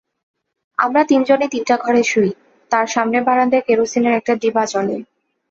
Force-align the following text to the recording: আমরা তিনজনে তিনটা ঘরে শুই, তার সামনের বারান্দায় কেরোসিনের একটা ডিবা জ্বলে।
আমরা 0.77 1.01
তিনজনে 1.03 1.47
তিনটা 1.47 1.75
ঘরে 1.77 2.03
শুই, 2.03 2.31
তার 2.71 2.85
সামনের 2.87 3.23
বারান্দায় 3.23 3.65
কেরোসিনের 3.67 4.17
একটা 4.19 4.33
ডিবা 4.35 4.63
জ্বলে। 4.65 4.95